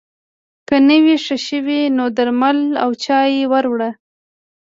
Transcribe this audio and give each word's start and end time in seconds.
که 0.67 0.75
نه 0.87 0.97
وي 1.03 1.15
ښه 1.25 1.37
شوی 1.47 1.81
نو 1.97 2.05
درمل 2.17 2.59
او 2.83 2.89
چای 3.03 3.33
ور 3.51 3.65
وړه 3.71 3.89